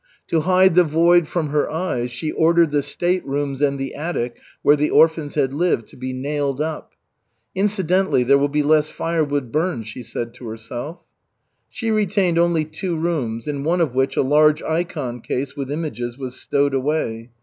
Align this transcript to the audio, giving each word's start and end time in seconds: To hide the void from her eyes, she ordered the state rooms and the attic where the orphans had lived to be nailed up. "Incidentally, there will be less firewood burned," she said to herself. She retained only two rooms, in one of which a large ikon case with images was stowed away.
To 0.29 0.39
hide 0.39 0.73
the 0.73 0.83
void 0.83 1.27
from 1.27 1.49
her 1.49 1.69
eyes, 1.69 2.09
she 2.09 2.31
ordered 2.31 2.71
the 2.71 2.81
state 2.81 3.23
rooms 3.23 3.61
and 3.61 3.77
the 3.77 3.93
attic 3.93 4.39
where 4.63 4.75
the 4.75 4.89
orphans 4.89 5.35
had 5.35 5.53
lived 5.53 5.85
to 5.89 5.95
be 5.95 6.11
nailed 6.11 6.59
up. 6.59 6.93
"Incidentally, 7.53 8.23
there 8.23 8.39
will 8.39 8.47
be 8.49 8.63
less 8.63 8.89
firewood 8.89 9.51
burned," 9.51 9.85
she 9.85 10.01
said 10.01 10.33
to 10.33 10.47
herself. 10.47 11.03
She 11.69 11.91
retained 11.91 12.39
only 12.39 12.65
two 12.65 12.97
rooms, 12.97 13.47
in 13.47 13.63
one 13.63 13.79
of 13.79 13.93
which 13.93 14.17
a 14.17 14.23
large 14.23 14.63
ikon 14.63 15.21
case 15.21 15.55
with 15.55 15.69
images 15.69 16.17
was 16.17 16.33
stowed 16.33 16.73
away. 16.73 17.29